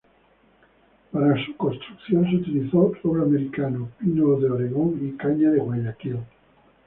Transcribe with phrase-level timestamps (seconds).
[1.11, 6.17] Para su construcción se utilizó roble americano, pino oregón y caña de Guayaquil.